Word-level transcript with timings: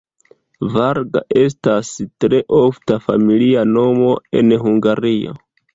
Varga 0.77 1.21
estas 1.41 1.93
tre 2.25 2.41
ofta 2.63 2.99
familia 3.07 3.69
nomo 3.79 4.13
en 4.43 4.59
Hungario. 4.67 5.41